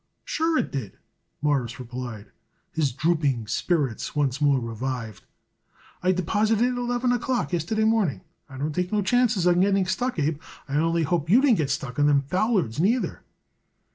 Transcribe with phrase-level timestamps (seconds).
[0.25, 0.97] "Sure it did,"
[1.43, 2.31] Morris replied,
[2.71, 5.25] his drooping spirits once more revived.
[6.01, 8.21] "I deposited it at eleven o'clock yesterday morning.
[8.49, 11.57] I don't take no chances on getting stuck, Abe, and I only hope you didn't
[11.57, 13.21] get stuck on them foulards, neither."